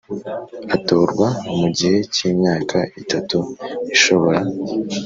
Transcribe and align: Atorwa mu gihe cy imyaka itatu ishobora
Atorwa 0.75 1.27
mu 1.57 1.67
gihe 1.77 1.97
cy 2.13 2.21
imyaka 2.31 2.77
itatu 3.01 3.37
ishobora 3.95 4.41